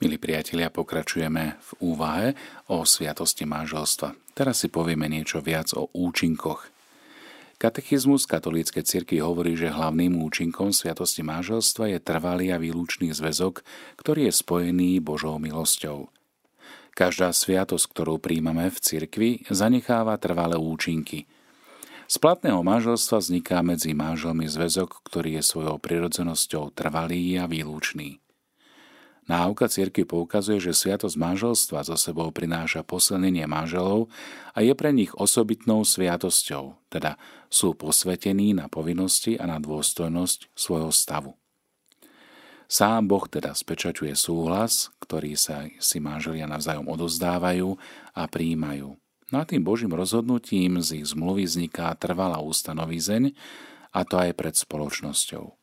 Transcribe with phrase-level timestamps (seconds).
[0.00, 2.32] Milí priatelia, pokračujeme v úvahe
[2.72, 4.16] o sviatosti manželstva.
[4.32, 6.72] Teraz si povieme niečo viac o účinkoch.
[7.60, 13.60] Katechizmus katolíckej cirkvi hovorí, že hlavným účinkom sviatosti manželstva je trvalý a výlučný zväzok,
[14.00, 16.08] ktorý je spojený Božou milosťou.
[16.96, 21.28] Každá sviatosť, ktorú príjmame v cirkvi, zanecháva trvalé účinky.
[22.08, 28.16] Z platného manželstva vzniká medzi manželmi zväzok, ktorý je svojou prirodzenosťou trvalý a výlučný.
[29.30, 34.10] Náuka cirkvi poukazuje, že sviatosť manželstva zo sebou prináša posilnenie manželov
[34.50, 37.14] a je pre nich osobitnou sviatosťou, teda
[37.46, 41.38] sú posvetení na povinnosti a na dôstojnosť svojho stavu.
[42.66, 47.78] Sám Boh teda spečaťuje súhlas, ktorý sa si manželia navzájom odozdávajú
[48.18, 48.98] a príjmajú.
[49.30, 53.30] No a tým Božím rozhodnutím z ich zmluvy vzniká trvalá ústanovizeň,
[53.94, 55.59] a to aj pred spoločnosťou.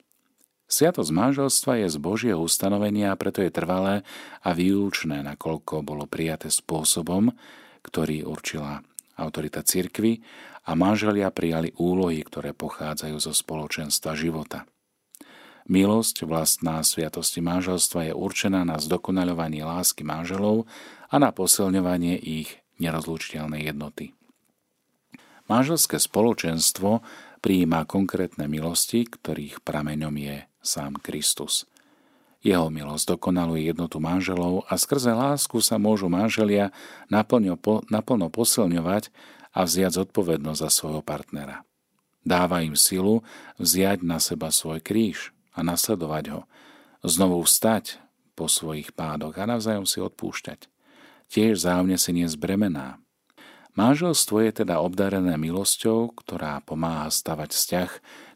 [0.68, 4.04] Sviatosť manželstva je z Božieho ustanovenia preto je trvalé
[4.44, 7.32] a výlučné, nakoľko bolo prijaté spôsobom,
[7.88, 8.84] ktorý určila
[9.16, 10.20] autorita cirkvy
[10.68, 14.68] a manželia prijali úlohy, ktoré pochádzajú zo spoločenstva života.
[15.68, 20.68] Milosť vlastná sviatosti manželstva je určená na zdokonaľovanie lásky manželov
[21.08, 24.16] a na posilňovanie ich nerozlučiteľnej jednoty.
[25.48, 27.04] Manželské spoločenstvo
[27.40, 31.64] prijíma konkrétne milosti, ktorých prameňom je sám Kristus.
[32.44, 36.76] Jeho milosť dokonaluje jednotu manželov a skrze lásku sa môžu manželia
[37.10, 37.56] naplno,
[37.90, 39.10] naplno posilňovať
[39.56, 41.66] a vziať zodpovednosť za svojho partnera.
[42.28, 43.24] Dáva im silu
[43.58, 46.42] vziať na seba svoj kríž a nasledovať ho,
[47.02, 47.98] znovu vstať
[48.38, 50.70] po svojich pádoch a navzájom si odpúšťať.
[51.32, 53.02] Tiež zájomne si nezbremená.
[53.74, 57.92] Manželstvo je teda obdarené milosťou, ktorá pomáha stavať vzťah,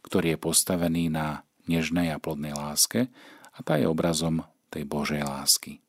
[0.05, 3.11] ktorý je postavený na nežnej a plodnej láske
[3.51, 5.83] a tá je obrazom tej Božej lásky.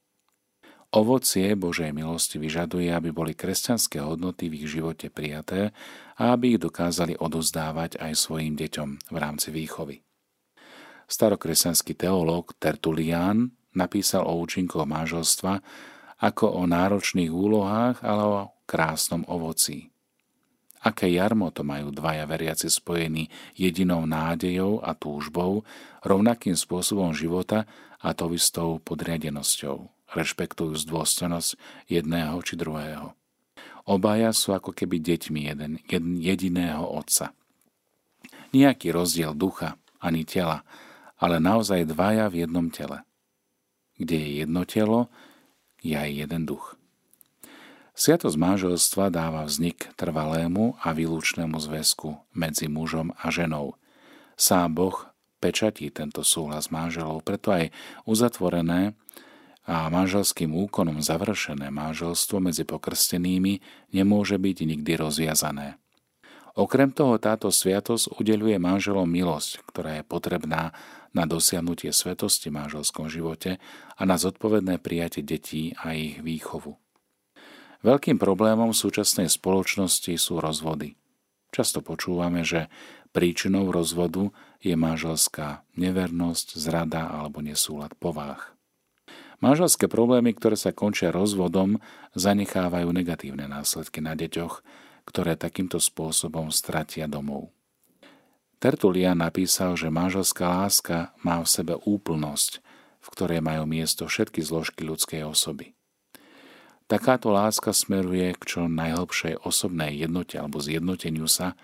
[0.93, 5.73] Ovocie Božej milosti vyžaduje, aby boli kresťanské hodnoty v ich živote prijaté
[6.21, 10.05] a aby ich dokázali odozdávať aj svojim deťom v rámci výchovy.
[11.09, 15.65] Starokresťanský teológ Tertulian napísal o účinkoch manželstva
[16.21, 18.39] ako o náročných úlohách, ale o
[18.69, 19.92] krásnom ovocí.
[20.83, 25.63] Aké jarmo to majú dvaja veriaci spojení jedinou nádejou a túžbou,
[26.03, 27.71] rovnakým spôsobom života
[28.03, 31.51] a to istou podriadenosťou, rešpektujúc dôstojnosť
[31.87, 33.15] jedného či druhého.
[33.87, 35.73] Obaja sú ako keby deťmi jeden,
[36.19, 37.31] jediného otca.
[38.51, 40.67] Nijaký rozdiel ducha ani tela,
[41.23, 43.07] ale naozaj dvaja v jednom tele.
[43.95, 45.07] Kde je jedno telo,
[45.79, 46.75] je aj jeden duch.
[47.93, 53.77] Sviatosť manželstva dáva vznik trvalému a výlučnému zväzku medzi mužom a ženou.
[54.33, 54.97] Sám Boh
[55.45, 57.69] pečatí tento súhlas manželov, preto aj
[58.09, 58.97] uzatvorené
[59.69, 63.61] a manželským úkonom završené manželstvo medzi pokrstenými
[63.93, 65.77] nemôže byť nikdy rozviazané.
[66.53, 70.77] Okrem toho táto sviatosť udeluje manželom milosť, ktorá je potrebná
[71.13, 73.57] na dosiahnutie svetosti v manželskom živote
[73.97, 76.77] a na zodpovedné prijatie detí a ich výchovu.
[77.83, 80.95] Veľkým problémom súčasnej spoločnosti sú rozvody.
[81.51, 82.71] Často počúvame, že
[83.11, 84.31] príčinou rozvodu
[84.63, 88.55] je manželská nevernosť, zrada alebo nesúlad povách.
[89.43, 91.83] Manželské problémy, ktoré sa končia rozvodom,
[92.15, 94.63] zanechávajú negatívne následky na deťoch,
[95.03, 97.51] ktoré takýmto spôsobom stratia domov.
[98.63, 102.63] Tertulian napísal, že manželská láska má v sebe úplnosť,
[103.03, 105.75] v ktorej majú miesto všetky zložky ľudskej osoby.
[106.93, 111.57] Takáto láska smeruje k čo najhlbšej osobnej jednote alebo zjednoteniu sa,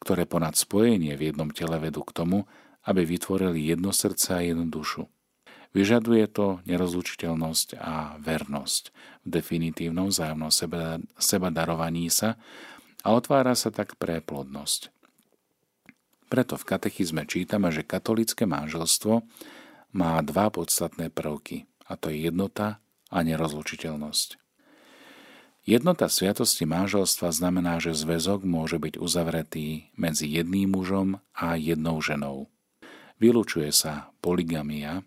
[0.00, 2.48] ktoré ponad spojenie v jednom tele vedú k tomu,
[2.88, 5.04] aby vytvorili jedno srdce a jednu dušu.
[5.76, 8.84] Vyžaduje to nerozlučiteľnosť a vernosť
[9.20, 12.40] v definitívnom vzájomnom seba, seba darovaní sa
[13.04, 14.88] a otvára sa tak pre plodnosť.
[16.32, 19.28] Preto v katechizme čítame, že katolické manželstvo
[19.92, 22.80] má dva podstatné prvky, a to je jednota
[23.12, 24.39] a nerozlučiteľnosť.
[25.70, 32.50] Jednota sviatosti manželstva znamená, že zväzok môže byť uzavretý medzi jedným mužom a jednou ženou.
[33.22, 35.06] Vylúčuje sa poligamia,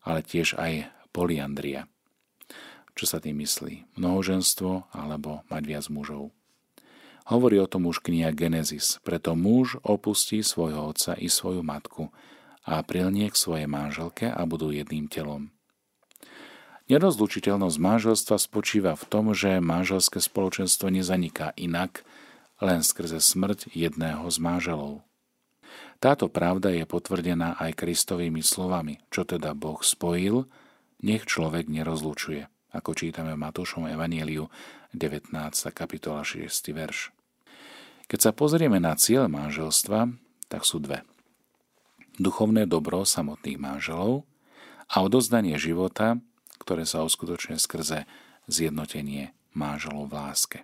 [0.00, 1.84] ale tiež aj poliandria.
[2.96, 4.00] Čo sa tým myslí?
[4.00, 6.32] Mnohoženstvo alebo mať viac mužov.
[7.28, 12.08] Hovorí o tom už kniha Genesis, preto muž opustí svojho otca i svoju matku
[12.64, 15.52] a prilnie k svojej manželke a budú jedným telom.
[16.90, 22.02] Nerozlučiteľnosť manželstva spočíva v tom, že manželské spoločenstvo nezaniká inak,
[22.58, 25.06] len skrze smrť jedného z manželov.
[26.02, 30.50] Táto pravda je potvrdená aj Kristovými slovami, čo teda Boh spojil,
[30.98, 34.50] nech človek nerozlučuje, ako čítame v Matúšom Evanieliu
[34.90, 35.30] 19.
[35.70, 36.74] kapitola 6.
[36.74, 37.14] verš.
[38.10, 40.10] Keď sa pozrieme na cieľ manželstva,
[40.50, 41.06] tak sú dve.
[42.18, 44.26] Duchovné dobro samotných manželov
[44.90, 46.18] a odozdanie života,
[46.70, 48.06] ktoré sa uskutočne skrze
[48.46, 50.58] zjednotenie manželov v láske.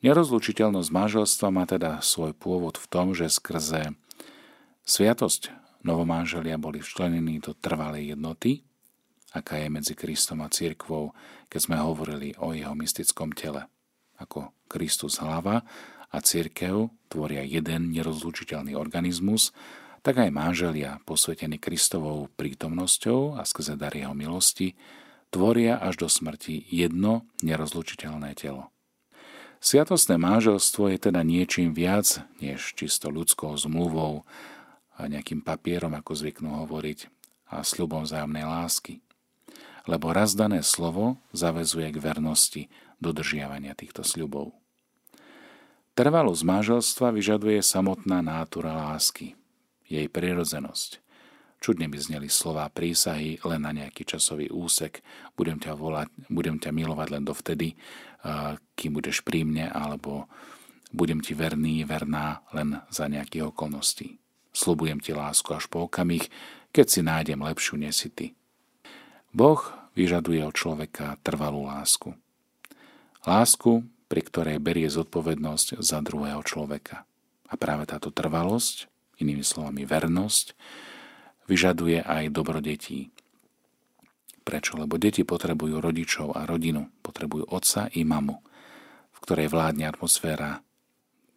[0.00, 3.92] Nerozlučiteľnosť manželstva má teda svoj pôvod v tom, že skrze
[4.88, 5.52] sviatosť
[5.84, 8.64] novomanželia boli včlenení do trvalej jednoty,
[9.36, 11.12] aká je medzi Kristom a církvou,
[11.52, 13.68] keď sme hovorili o jeho mystickom tele.
[14.16, 15.68] Ako Kristus hlava
[16.08, 19.52] a církev tvoria jeden nerozlučiteľný organizmus,
[20.00, 24.80] tak aj manželia, posvetení Kristovou prítomnosťou a skrze dar jeho milosti,
[25.30, 28.68] tvoria až do smrti jedno nerozlučiteľné telo.
[29.60, 34.24] Sviatostné manželstvo je teda niečím viac než čisto ľudskou zmluvou
[34.96, 37.08] a nejakým papierom, ako zvyknú hovoriť,
[37.50, 39.04] a sľubom vzájomnej lásky.
[39.84, 42.62] Lebo raz dané slovo zavezuje k vernosti
[43.02, 44.54] dodržiavania týchto sľubov.
[45.98, 49.36] Trvalosť manželstva vyžaduje samotná nátura lásky,
[49.84, 51.02] jej prirodzenosť.
[51.60, 55.04] Čudne by zneli slová prísahy len na nejaký časový úsek.
[55.36, 57.76] Budem ťa volať, budem ťa milovať len dovtedy,
[58.80, 60.24] kým budeš pri mne, alebo
[60.88, 64.16] budem ti verný, verná len za nejakých okolností.
[64.56, 66.26] Slubujem ti lásku až po okamih,
[66.72, 67.76] keď si nájdem lepšiu
[68.08, 68.32] ty.
[69.30, 69.60] Boh
[69.92, 72.16] vyžaduje od človeka trvalú lásku.
[73.28, 77.04] Lásku, pri ktorej berie zodpovednosť za druhého človeka.
[77.46, 78.88] A práve táto trvalosť,
[79.20, 80.56] inými slovami vernosť,
[81.50, 83.10] vyžaduje aj dobro detí.
[84.46, 84.78] Prečo?
[84.78, 88.38] Lebo deti potrebujú rodičov a rodinu, potrebujú otca i mamu,
[89.10, 90.62] v ktorej vládne atmosféra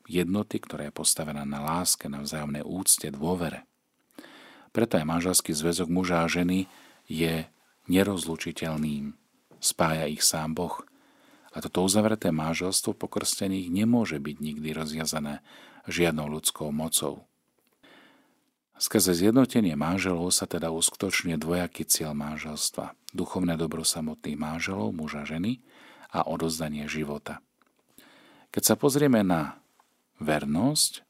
[0.06, 3.65] jednoty, ktorá je postavená na láske, na vzájomnej úcte, dôvere.
[4.74, 6.65] Preto aj manželský zväzok muža a ženy
[7.10, 7.45] je
[7.89, 9.13] nerozlučiteľným.
[9.63, 10.81] Spája ich sám Boh.
[11.54, 15.45] A toto uzavreté manželstvo pokrstených nemôže byť nikdy rozjazané
[15.86, 17.30] žiadnou ľudskou mocou.
[18.74, 22.98] Skrze zjednotenie manželov sa teda uskutočňuje dvojaký cieľ manželstva.
[23.14, 25.62] Duchovné dobro samotných manželov, muža ženy
[26.10, 27.40] a odozdanie života.
[28.54, 29.62] Keď sa pozrieme na
[30.22, 31.06] vernosť,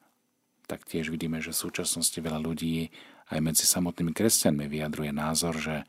[0.68, 2.92] tak tiež vidíme, že v súčasnosti veľa ľudí
[3.32, 5.84] aj medzi samotnými kresťanmi vyjadruje názor, že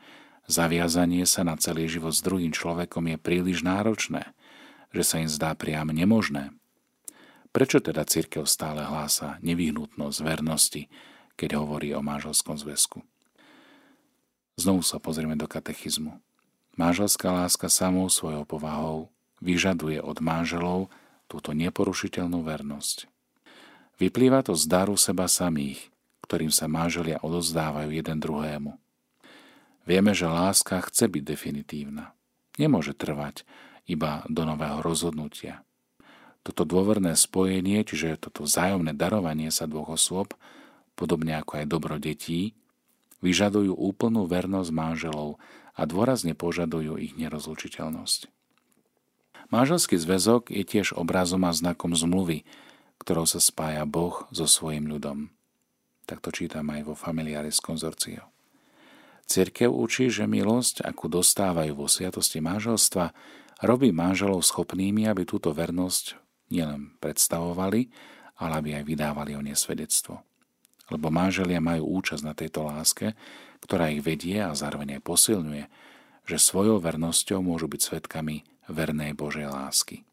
[0.46, 4.34] zaviazanie sa na celý život s druhým človekom je príliš náročné,
[4.94, 6.54] že sa im zdá priam nemožné.
[7.54, 10.90] Prečo teda církev stále hlása nevyhnutnosť vernosti,
[11.34, 13.02] keď hovorí o manželskom zväzku.
[14.54, 16.22] Znovu sa pozrieme do katechizmu.
[16.78, 19.10] Manželská láska samou svojou povahou
[19.42, 20.90] vyžaduje od manželov
[21.26, 23.10] túto neporušiteľnú vernosť.
[23.98, 25.90] Vyplýva to z daru seba samých,
[26.26, 28.74] ktorým sa manželia odozdávajú jeden druhému.
[29.84, 32.16] Vieme, že láska chce byť definitívna.
[32.56, 33.44] Nemôže trvať
[33.84, 35.62] iba do nového rozhodnutia.
[36.44, 40.32] Toto dôverné spojenie, čiže toto vzájomné darovanie sa dvoch osôb,
[40.94, 42.54] podobne ako aj dobro detí,
[43.24, 45.40] vyžadujú úplnú vernosť manželov
[45.74, 48.30] a dôrazne požadujú ich nerozlučiteľnosť.
[49.48, 52.44] Manželský zväzok je tiež obrazom a znakom zmluvy,
[53.00, 55.34] ktorou sa spája Boh so svojim ľudom.
[56.04, 58.28] Tak to čítam aj vo Familiaris Consortio.
[59.24, 63.16] Cirkev učí, že milosť, akú dostávajú vo sviatosti manželstva,
[63.64, 66.20] robí manželov schopnými, aby túto vernosť
[66.52, 67.88] nielen predstavovali,
[68.36, 70.20] ale aby aj vydávali o nej svedectvo
[70.92, 73.16] lebo manželia majú účasť na tejto láske,
[73.64, 75.64] ktorá ich vedie a zároveň aj posilňuje,
[76.24, 80.04] že svojou vernosťou môžu byť svetkami vernej Božej lásky.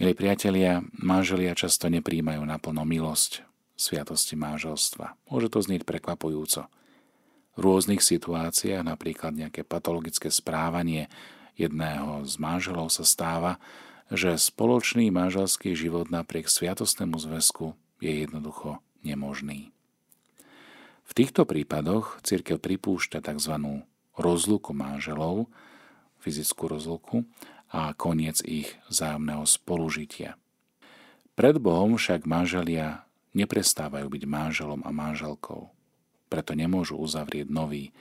[0.00, 3.44] Milí priatelia, manželia často nepríjmajú naplno milosť
[3.76, 5.16] sviatosti manželstva.
[5.28, 6.72] Môže to znieť prekvapujúco.
[7.54, 11.12] V rôznych situáciách, napríklad nejaké patologické správanie
[11.58, 13.60] jedného z manželov sa stáva,
[14.08, 19.72] že spoločný manželský život napriek sviatostnému zväzku je jednoducho nemožný.
[21.10, 23.82] V týchto prípadoch církev pripúšťa tzv.
[24.14, 25.50] rozluku manželov,
[26.22, 27.26] fyzickú rozluku
[27.70, 30.38] a koniec ich vzájomného spolužitia.
[31.34, 35.70] Pred Bohom však manželia neprestávajú byť manželom a manželkou,
[36.30, 37.92] preto nemôžu uzavrieť nový e,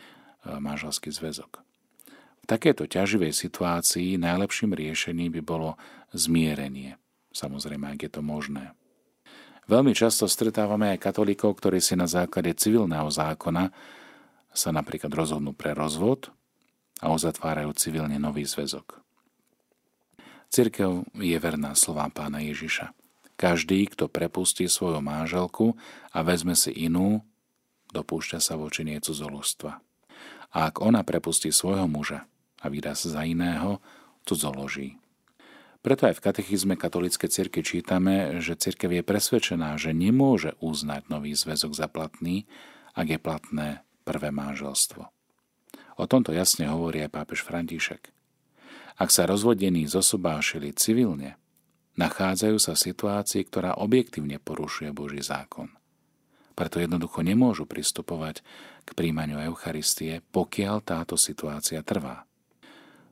[0.57, 1.61] manželský zväzok.
[2.41, 5.77] V takejto ťaživej situácii najlepším riešením by bolo
[6.13, 6.97] zmierenie,
[7.29, 8.73] samozrejme, ak je to možné.
[9.69, 13.69] Veľmi často stretávame aj katolíkov, ktorí si na základe civilného zákona
[14.49, 16.33] sa napríklad rozhodnú pre rozvod
[17.05, 18.97] a uzatvárajú civilne nový zväzok.
[20.49, 22.97] Cirkev je verná slovám pána Ježiša.
[23.37, 25.77] Každý, kto prepustí svoju manželku
[26.09, 27.21] a vezme si inú,
[27.93, 29.71] dopúšťa sa voči nej cudzoložstva.
[30.49, 32.25] a ak ona prepustí svojho muža
[32.57, 33.77] a vydá sa za iného,
[34.25, 34.97] cudzoloží.
[35.89, 41.33] Preto aj v katechizme katolíckej cirky čítame, že cirkev je presvedčená, že nemôže uznať nový
[41.33, 42.45] zväzok za platný,
[42.93, 43.67] ak je platné
[44.05, 45.09] prvé manželstvo.
[45.97, 48.13] O tomto jasne hovorí aj pápež František.
[49.01, 51.41] Ak sa rozvodení zosobášili civilne,
[51.97, 55.73] nachádzajú sa v situácii, ktorá objektívne porušuje Boží zákon.
[56.53, 58.45] Preto jednoducho nemôžu pristupovať
[58.85, 62.28] k príjmaniu Eucharistie, pokiaľ táto situácia trvá.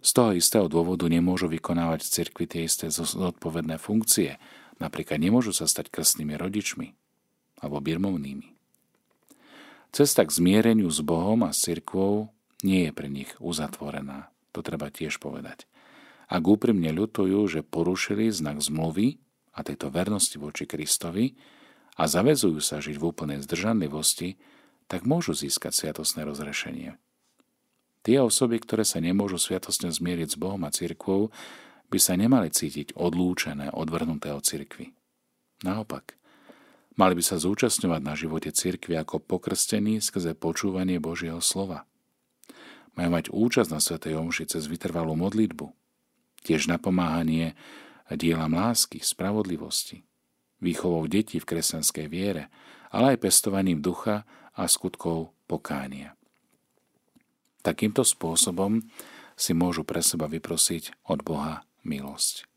[0.01, 4.37] Z toho istého dôvodu nemôžu vykonávať v cirkvi tie isté zodpovedné funkcie,
[4.77, 6.93] napríklad nemôžu sa stať krstnými rodičmi
[7.61, 8.53] alebo birmovnými.
[9.89, 12.29] Cesta k zmiereniu s Bohom a s cirkvou
[12.61, 14.29] nie je pre nich uzatvorená.
[14.53, 15.65] To treba tiež povedať.
[16.27, 19.17] Ak úprimne ľutujú, že porušili znak zmluvy
[19.55, 21.39] a tejto vernosti voči Kristovi
[21.95, 24.37] a zavezujú sa žiť v úplnej zdržanlivosti,
[24.91, 26.99] tak môžu získať sviatosné rozrešenie.
[28.03, 31.33] Tie osoby, ktoré sa nemôžu sviatostne zmieriť s Bohom a cirkvou,
[31.87, 34.91] by sa nemali cítiť odlúčené, odvrhnuté od cirkvy.
[35.63, 36.19] Naopak,
[36.99, 41.87] mali by sa zúčastňovať na živote cirkvy ako pokrstení skrze počúvanie Božieho slova.
[42.97, 45.69] Majú mať účasť na Svetej Omši cez vytrvalú modlitbu,
[46.43, 47.53] tiež napomáhanie
[48.09, 50.01] dielam lásky, spravodlivosti,
[50.63, 52.49] výchovou detí v kresťanskej viere,
[52.89, 54.25] ale aj pestovaním ducha
[54.57, 56.16] a skutkov pokánia.
[57.67, 58.79] Takýmto spôsobom
[59.35, 62.47] si môžu pre seba vyprosiť od Boha milosť.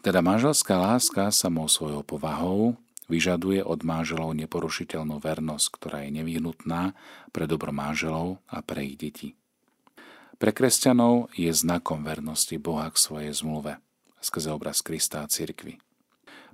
[0.00, 2.80] Teda manželská láska samou svojou povahou
[3.12, 6.96] vyžaduje od manželov neporušiteľnú vernosť, ktorá je nevyhnutná
[7.28, 9.36] pre dobro manželov a pre ich deti.
[10.40, 13.84] Pre kresťanov je znakom vernosti Boha k svojej zmluve,
[14.24, 15.76] skrze obraz Krista a cirkvi.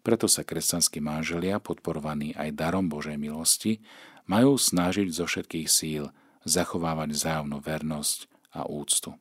[0.03, 3.79] Preto sa kresťanskí manželia, podporovaní aj darom Božej milosti,
[4.27, 6.11] majú snažiť zo všetkých síl
[6.45, 9.15] zachovávať vzájomnú vernosť a úctu.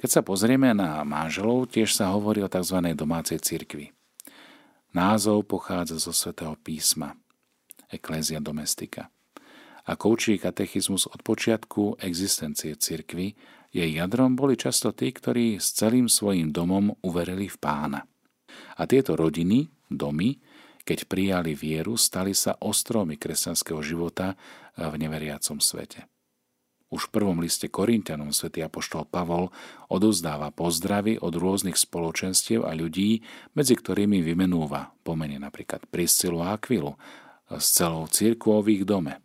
[0.00, 2.80] Keď sa pozrieme na manželov, tiež sa hovorí o tzv.
[2.96, 3.92] domácej cirkvi.
[4.96, 7.14] Názov pochádza zo svätého písma
[7.92, 9.12] Ecclesia Domestika.
[9.86, 13.36] Ako učí katechizmus od počiatku existencie cirkvy,
[13.70, 18.00] jej jadrom boli často tí, ktorí s celým svojim domom uverili v pána.
[18.78, 20.42] A tieto rodiny, domy,
[20.82, 24.34] keď prijali vieru, stali sa ostromy kresťanského života
[24.74, 26.08] v neveriacom svete.
[26.90, 29.54] Už v prvom liste Korintianom svätý Apoštol Pavol
[29.86, 33.22] odozdáva pozdravy od rôznych spoločenstiev a ľudí,
[33.54, 36.98] medzi ktorými vymenúva pomene napríklad Priscilu a Akvilu
[37.46, 39.22] s celou církvou v ich dome.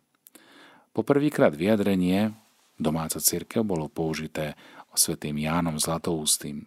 [0.94, 2.38] Poprvýkrát vyjadrenie
[2.78, 4.54] domáca církev bolo použité
[4.96, 6.64] svätým Jánom Zlatoústým.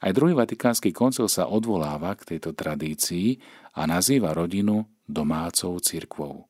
[0.00, 3.36] Aj druhý vatikánsky koncil sa odvoláva k tejto tradícii
[3.76, 6.48] a nazýva rodinu domácou cirkvou.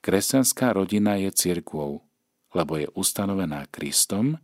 [0.00, 2.06] Kresťanská rodina je cirkvou,
[2.54, 4.38] lebo je ustanovená Kristom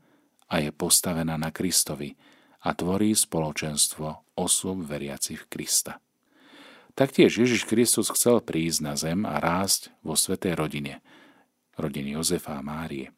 [0.50, 2.18] a je postavená na Kristovi
[2.66, 6.02] a tvorí spoločenstvo osôb veriacich v Krista.
[6.96, 11.04] Taktiež Ježiš Kristus chcel prísť na zem a rásť vo svetej rodine,
[11.76, 13.12] rodine Jozefa a Márie.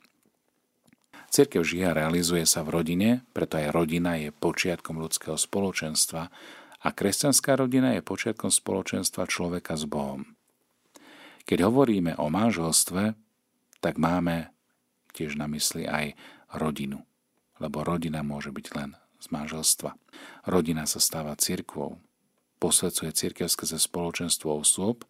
[1.28, 6.32] Cirkev žije a realizuje sa v rodine, preto aj rodina je počiatkom ľudského spoločenstva
[6.80, 10.24] a kresťanská rodina je počiatkom spoločenstva človeka s Bohom.
[11.44, 13.12] Keď hovoríme o manželstve,
[13.84, 14.48] tak máme
[15.12, 16.16] tiež na mysli aj
[16.56, 17.04] rodinu,
[17.60, 19.92] lebo rodina môže byť len z manželstva.
[20.48, 22.00] Rodina sa stáva cirkvou,
[22.56, 25.04] posvedcuje cirkev skrze spoločenstvo osôb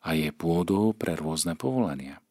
[0.00, 2.24] a je pôdou pre rôzne povolania–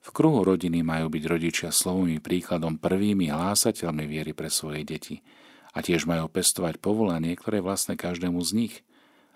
[0.00, 5.20] v kruhu rodiny majú byť rodičia slovými príkladom prvými hlásateľmi viery pre svoje deti
[5.76, 8.74] a tiež majú pestovať povolanie, ktoré je vlastné každému z nich.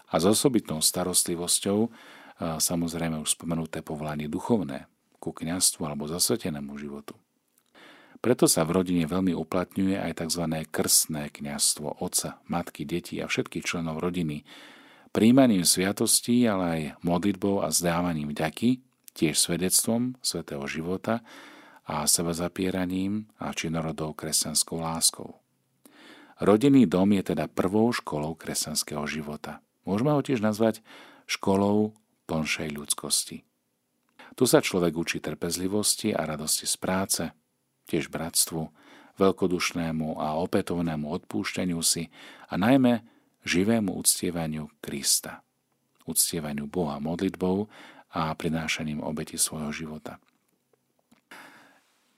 [0.08, 1.92] A s osobitnou starostlivosťou
[2.40, 4.86] samozrejme už spomenuté povolanie duchovné,
[5.20, 7.16] ku kniastvu alebo zasvetenému životu.
[8.20, 10.44] Preto sa v rodine veľmi uplatňuje aj tzv.
[10.68, 14.44] krstné kniastvo otca, matky, detí a všetkých členov rodiny,
[15.12, 18.83] príjmaním sviatostí, ale aj modlitbou a zdávaním vďaky
[19.14, 21.22] tiež svedectvom svetého života
[21.86, 25.38] a seba zapieraním a činorodou kresťanskou láskou.
[26.42, 29.62] Rodinný dom je teda prvou školou kresťanského života.
[29.86, 30.82] Môžeme ho tiež nazvať
[31.30, 31.94] školou
[32.26, 33.46] plnšej ľudskosti.
[34.34, 37.22] Tu sa človek učí trpezlivosti a radosti z práce,
[37.86, 38.66] tiež bratstvu,
[39.14, 42.10] veľkodušnému a opätovnému odpúšťaniu si
[42.50, 43.06] a najmä
[43.46, 45.46] živému uctievaniu Krista.
[46.02, 47.70] Uctievaniu Boha modlitbou
[48.14, 50.22] a prinášaním obeti svojho života.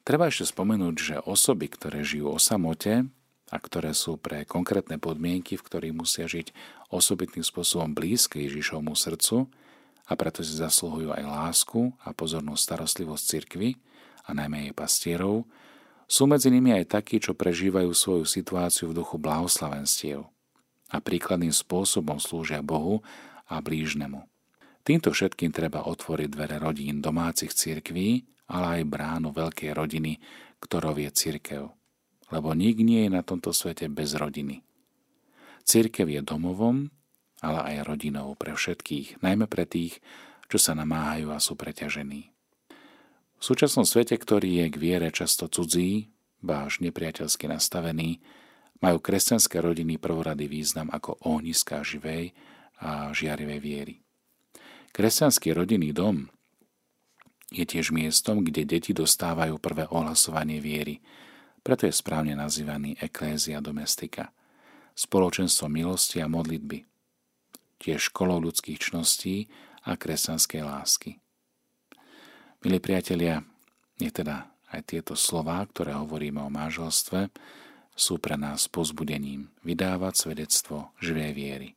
[0.06, 3.10] Treba ešte spomenúť, že osoby, ktoré žijú o samote
[3.50, 6.54] a ktoré sú pre konkrétne podmienky, v ktorých musia žiť
[6.94, 9.50] osobitným spôsobom blízke Ježišovmu srdcu
[10.06, 13.74] a preto si zasluhujú aj lásku a pozornú starostlivosť cirkvy
[14.28, 15.42] a najmä jej pastierov,
[16.06, 20.22] sú medzi nimi aj takí, čo prežívajú svoju situáciu v duchu blahoslavenstiev
[20.86, 23.02] a príkladným spôsobom slúžia Bohu
[23.50, 24.22] a blížnemu.
[24.86, 30.22] Týmto všetkým treba otvoriť dvere rodín domácich cirkví, ale aj bránu veľkej rodiny,
[30.62, 31.74] ktorou je cirkev.
[32.30, 34.62] Lebo nik nie je na tomto svete bez rodiny.
[35.66, 36.94] Cirkev je domovom,
[37.42, 39.98] ale aj rodinou pre všetkých, najmä pre tých,
[40.46, 42.30] čo sa namáhajú a sú preťažení.
[43.36, 48.22] V súčasnom svete, ktorý je k viere často cudzí, báž nepriateľsky nastavený,
[48.78, 52.38] majú kresťanské rodiny prvorady význam ako ohniská živej
[52.78, 54.05] a žiarivej viery.
[54.96, 56.24] Kresťanský rodinný dom
[57.52, 61.04] je tiež miestom, kde deti dostávajú prvé ohlasovanie viery,
[61.60, 64.32] preto je správne nazývaný Eklézia domestika,
[64.96, 66.88] spoločenstvo milosti a modlitby,
[67.76, 69.52] tiež školou ľudských čností
[69.84, 71.20] a kresťanskej lásky.
[72.64, 73.44] Milí priatelia,
[74.00, 77.28] je teda aj tieto slová, ktoré hovoríme o manželstve,
[77.92, 81.68] sú pre nás pozbudením vydávať svedectvo živej viery.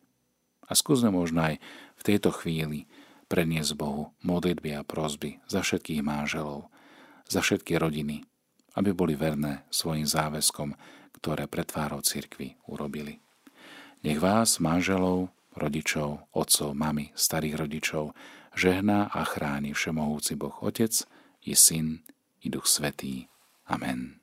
[0.72, 1.60] A skúsme možno aj
[2.00, 2.88] v tejto chvíli
[3.30, 6.68] preniesť Bohu modlitby a prosby za všetkých manželov,
[7.30, 8.26] za všetky rodiny,
[8.74, 10.74] aby boli verné svojim záväzkom,
[11.22, 13.22] ktoré pred tvárou cirkvi urobili.
[14.02, 18.16] Nech vás, manželov, rodičov, otcov, mami, starých rodičov,
[18.56, 21.06] žehná a chráni Všemohúci Boh Otec
[21.46, 22.02] i Syn
[22.42, 23.28] i Duch Svetý.
[23.68, 24.19] Amen.